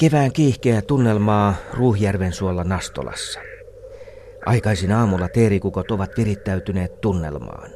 Kevään 0.00 0.32
kiihkeä 0.32 0.82
tunnelmaa 0.82 1.54
Ruuhjärven 1.72 2.32
suolla 2.32 2.64
Nastolassa. 2.64 3.40
Aikaisin 4.46 4.92
aamulla 4.92 5.28
teerikukot 5.28 5.90
ovat 5.90 6.10
virittäytyneet 6.16 7.00
tunnelmaan. 7.00 7.70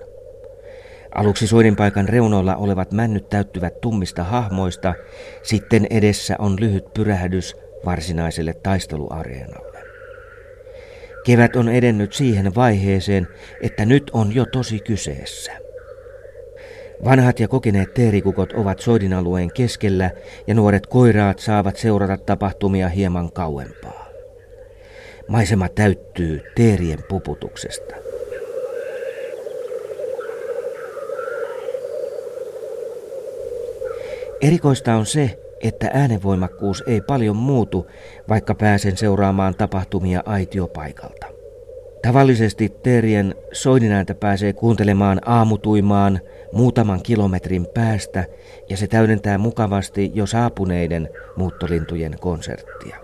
Aluksi 1.14 1.46
soidinpaikan 1.46 2.08
reunoilla 2.08 2.56
olevat 2.56 2.92
männyt 2.92 3.28
täyttyvät 3.28 3.80
tummista 3.80 4.24
hahmoista, 4.24 4.94
sitten 5.42 5.86
edessä 5.90 6.36
on 6.38 6.56
lyhyt 6.60 6.94
pyrähdys 6.94 7.56
varsinaiselle 7.84 8.54
taisteluareenalle. 8.54 9.78
Kevät 11.24 11.56
on 11.56 11.68
edennyt 11.68 12.12
siihen 12.12 12.54
vaiheeseen, 12.54 13.28
että 13.60 13.84
nyt 13.84 14.10
on 14.12 14.34
jo 14.34 14.46
tosi 14.46 14.80
kyseessä. 14.80 15.61
Vanhat 17.04 17.40
ja 17.40 17.48
kokeneet 17.48 17.94
teerikukot 17.94 18.52
ovat 18.52 18.80
soidinalueen 18.80 19.52
keskellä 19.52 20.10
ja 20.46 20.54
nuoret 20.54 20.86
koiraat 20.86 21.38
saavat 21.38 21.76
seurata 21.76 22.16
tapahtumia 22.16 22.88
hieman 22.88 23.32
kauempaa. 23.32 24.06
Maisema 25.28 25.68
täyttyy 25.68 26.40
teerien 26.54 26.98
puputuksesta. 27.08 27.94
Erikoista 34.40 34.94
on 34.94 35.06
se, 35.06 35.38
että 35.60 35.90
äänenvoimakkuus 35.92 36.84
ei 36.86 37.00
paljon 37.00 37.36
muutu, 37.36 37.86
vaikka 38.28 38.54
pääsen 38.54 38.96
seuraamaan 38.96 39.54
tapahtumia 39.54 40.22
aitiopaikalta. 40.26 41.41
Tavallisesti 42.02 42.68
teerien 42.82 43.34
soidinääntä 43.52 44.14
pääsee 44.14 44.52
kuuntelemaan 44.52 45.20
aamutuimaan 45.26 46.20
muutaman 46.52 47.02
kilometrin 47.02 47.66
päästä 47.74 48.24
ja 48.68 48.76
se 48.76 48.86
täydentää 48.86 49.38
mukavasti 49.38 50.10
jo 50.14 50.26
saapuneiden 50.26 51.08
muuttolintujen 51.36 52.16
konserttia. 52.20 52.96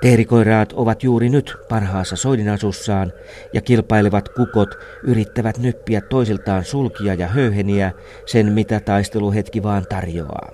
Teerikoiraat 0.00 0.72
ovat 0.72 1.02
juuri 1.02 1.28
nyt 1.28 1.56
parhaassa 1.68 2.16
soidinasussaan 2.16 3.12
ja 3.52 3.60
kilpailevat 3.60 4.28
kukot 4.28 4.78
yrittävät 5.02 5.58
nyppiä 5.58 6.00
toisiltaan 6.00 6.64
sulkia 6.64 7.14
ja 7.14 7.26
höyheniä 7.26 7.92
sen 8.26 8.52
mitä 8.52 8.80
taisteluhetki 8.80 9.62
vaan 9.62 9.86
tarjoaa. 9.88 10.52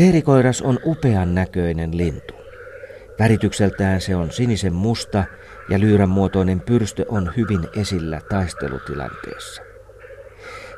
Teerikoiras 0.00 0.62
on 0.62 0.78
upean 0.84 1.34
näköinen 1.34 1.96
lintu. 1.96 2.34
Väritykseltään 3.18 4.00
se 4.00 4.16
on 4.16 4.30
sinisen 4.32 4.72
musta 4.72 5.24
ja 5.70 5.80
lyyrän 5.80 6.08
muotoinen 6.08 6.60
pyrstö 6.60 7.04
on 7.08 7.32
hyvin 7.36 7.60
esillä 7.76 8.20
taistelutilanteessa. 8.28 9.62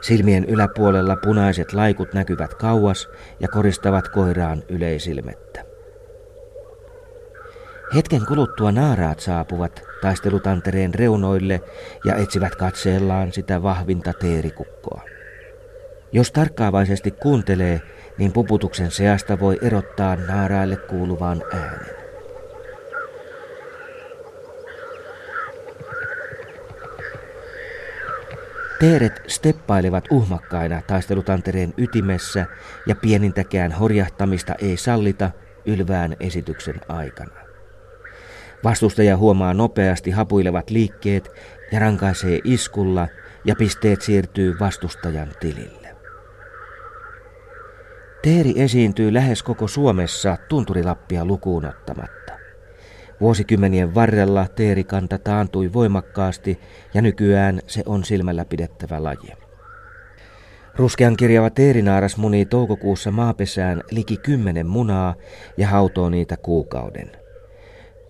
Silmien 0.01 0.45
yläpuolella 0.45 1.17
punaiset 1.17 1.73
laikut 1.73 2.13
näkyvät 2.13 2.55
kauas 2.55 3.09
ja 3.41 3.49
koristavat 3.49 4.09
koiraan 4.09 4.63
yleisilmettä. 4.69 5.65
Hetken 7.95 8.27
kuluttua 8.27 8.73
naaraat 8.73 9.21
saapuvat 9.21 9.83
taistelutantereen 10.01 10.95
reunoille 10.95 11.61
ja 12.05 12.17
etsivät 12.17 12.57
katseellaan 12.57 13.33
sitä 13.33 13.63
vahvinta 13.63 14.13
teerikukkoa. 14.13 14.72
Jos 16.13 16.33
tarkkaavaisesti 16.33 17.11
kuuntelee, 17.11 17.81
niin 18.19 18.33
puputuksen 18.33 18.91
seasta 18.91 19.41
voi 19.41 19.59
erottaa 19.63 20.17
naaraille 20.17 20.77
kuuluvan 20.77 21.43
äänen. 21.53 22.03
Teeret 28.81 29.23
steppailevat 29.27 30.05
uhmakkaina 30.11 30.83
taistelutantereen 30.87 31.75
ytimessä 31.77 32.47
ja 32.87 32.95
pienintäkään 32.95 33.73
horjahtamista 33.73 34.55
ei 34.55 34.77
sallita 34.77 35.31
ylvään 35.67 36.17
esityksen 36.21 36.81
aikana. 36.89 37.41
Vastustaja 38.65 39.17
huomaa 39.17 39.55
nopeasti 39.55 40.11
hapuilevat 40.11 40.71
liikkeet 40.71 41.31
ja 41.73 41.79
rankaisee 41.79 42.41
iskulla 42.45 43.09
ja 43.45 43.57
pisteet 43.57 44.03
siirtyy 44.03 44.59
vastustajan 44.61 45.29
tilille. 45.41 45.82
Teeri 48.23 48.55
esiintyy 48.57 49.15
lähes 49.15 49.43
koko 49.43 49.69
Suomessa 49.69 50.37
tunturilappia 50.49 51.25
lukuun 51.25 51.65
ottamatta. 51.65 52.33
Vuosikymmenien 53.21 53.95
varrella 53.95 54.49
teerikanta 54.49 55.19
taantui 55.19 55.73
voimakkaasti 55.73 56.61
ja 56.95 57.03
nykyään 57.03 57.61
se 57.67 57.83
on 57.87 58.05
silmällä 58.05 58.45
pidettävä 58.45 59.03
laji. 59.03 59.33
Ruskean 60.77 61.17
kirjava 61.17 61.51
teerinaaras 61.51 62.17
munii 62.17 62.47
toukokuussa 62.47 63.11
maapesään 63.11 63.83
liki 63.91 64.17
kymmenen 64.17 64.67
munaa 64.67 65.15
ja 65.57 65.69
hautoo 65.69 66.11
niitä 66.11 66.37
kuukauden. 66.37 67.13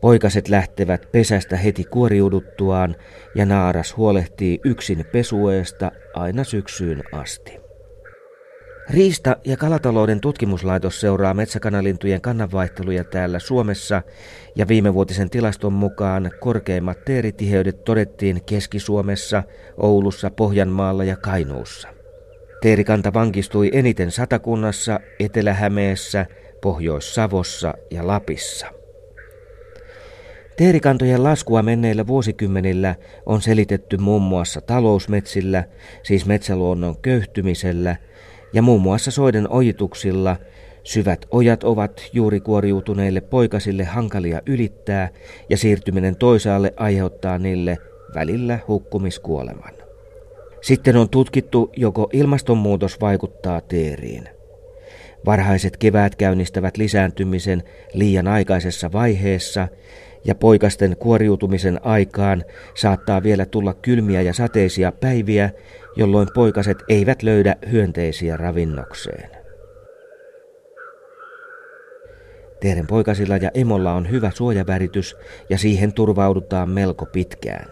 Poikaset 0.00 0.48
lähtevät 0.48 1.12
pesästä 1.12 1.56
heti 1.56 1.84
kuoriuduttuaan 1.84 2.96
ja 3.34 3.46
naaras 3.46 3.96
huolehtii 3.96 4.60
yksin 4.64 5.04
pesueesta 5.12 5.90
aina 6.14 6.44
syksyyn 6.44 7.02
asti. 7.12 7.61
Riista- 8.90 9.36
ja 9.44 9.56
kalatalouden 9.56 10.20
tutkimuslaitos 10.20 11.00
seuraa 11.00 11.34
metsäkanalintujen 11.34 12.20
kannanvaihteluja 12.20 13.04
täällä 13.04 13.38
Suomessa 13.38 14.02
ja 14.56 14.68
viimevuotisen 14.68 15.30
tilaston 15.30 15.72
mukaan 15.72 16.30
korkeimmat 16.40 17.04
teeritiheydet 17.04 17.84
todettiin 17.84 18.44
Keski-Suomessa, 18.44 19.42
Oulussa, 19.76 20.30
Pohjanmaalla 20.30 21.04
ja 21.04 21.16
Kainuussa. 21.16 21.88
Teerikanta 22.62 23.12
vankistui 23.12 23.70
eniten 23.72 24.10
Satakunnassa, 24.10 25.00
Etelä-Hämeessä, 25.20 26.26
Pohjois-Savossa 26.62 27.74
ja 27.90 28.06
Lapissa. 28.06 28.66
Teerikantojen 30.56 31.24
laskua 31.24 31.62
menneillä 31.62 32.06
vuosikymmenillä 32.06 32.94
on 33.26 33.42
selitetty 33.42 33.96
muun 33.96 34.22
muassa 34.22 34.60
talousmetsillä, 34.60 35.64
siis 36.02 36.26
metsäluonnon 36.26 36.96
köyhtymisellä– 37.02 37.96
ja 38.52 38.62
muun 38.62 38.82
muassa 38.82 39.10
soiden 39.10 39.50
ojituksilla 39.50 40.36
syvät 40.84 41.26
ojat 41.30 41.64
ovat 41.64 42.02
juuri 42.12 42.40
kuoriutuneille 42.40 43.20
poikasille 43.20 43.84
hankalia 43.84 44.42
ylittää 44.46 45.08
ja 45.48 45.56
siirtyminen 45.56 46.16
toisaalle 46.16 46.74
aiheuttaa 46.76 47.38
niille 47.38 47.78
välillä 48.14 48.58
hukkumiskuoleman. 48.68 49.72
Sitten 50.60 50.96
on 50.96 51.08
tutkittu, 51.08 51.70
joko 51.76 52.10
ilmastonmuutos 52.12 53.00
vaikuttaa 53.00 53.60
teeriin. 53.60 54.28
Varhaiset 55.26 55.76
keväät 55.76 56.16
käynnistävät 56.16 56.76
lisääntymisen 56.76 57.62
liian 57.94 58.28
aikaisessa 58.28 58.92
vaiheessa 58.92 59.68
ja 60.24 60.34
poikasten 60.34 60.96
kuoriutumisen 60.96 61.86
aikaan 61.86 62.44
saattaa 62.74 63.22
vielä 63.22 63.46
tulla 63.46 63.74
kylmiä 63.74 64.22
ja 64.22 64.34
sateisia 64.34 64.92
päiviä, 64.92 65.50
jolloin 65.96 66.28
poikaset 66.34 66.78
eivät 66.88 67.22
löydä 67.22 67.56
hyönteisiä 67.70 68.36
ravinnokseen. 68.36 69.30
Teeren 72.60 72.86
poikasilla 72.86 73.36
ja 73.36 73.50
emolla 73.54 73.92
on 73.92 74.10
hyvä 74.10 74.30
suojaväritys 74.30 75.16
ja 75.50 75.58
siihen 75.58 75.92
turvaudutaan 75.92 76.70
melko 76.70 77.06
pitkään. 77.06 77.66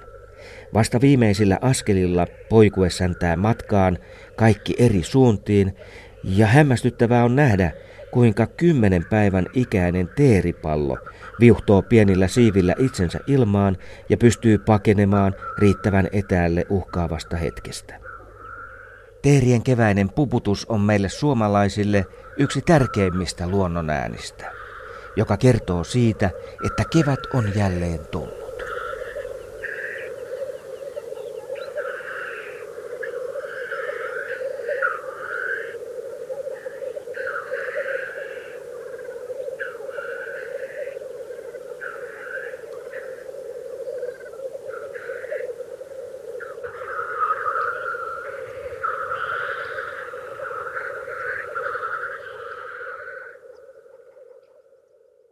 Vasta 0.74 1.00
viimeisillä 1.00 1.58
askelilla 1.60 2.26
poikue 2.48 2.90
säntää 2.90 3.36
matkaan 3.36 3.98
kaikki 4.36 4.74
eri 4.78 5.02
suuntiin 5.02 5.76
ja 6.24 6.46
hämmästyttävää 6.46 7.24
on 7.24 7.36
nähdä, 7.36 7.72
kuinka 8.10 8.46
kymmenen 8.46 9.04
päivän 9.10 9.46
ikäinen 9.54 10.08
teeripallo 10.16 10.98
viuhtoo 11.40 11.82
pienillä 11.82 12.28
siivillä 12.28 12.74
itsensä 12.78 13.20
ilmaan 13.26 13.76
ja 14.08 14.16
pystyy 14.16 14.58
pakenemaan 14.58 15.34
riittävän 15.58 16.08
etäälle 16.12 16.66
uhkaavasta 16.70 17.36
hetkestä. 17.36 18.09
Teerien 19.22 19.62
keväinen 19.62 20.08
puputus 20.10 20.66
on 20.68 20.80
meille 20.80 21.08
suomalaisille 21.08 22.06
yksi 22.36 22.62
tärkeimmistä 22.62 23.48
luonnonäänistä, 23.48 24.52
joka 25.16 25.36
kertoo 25.36 25.84
siitä, 25.84 26.30
että 26.66 26.84
kevät 26.84 27.20
on 27.34 27.52
jälleen 27.54 28.00
tullut. 28.10 28.39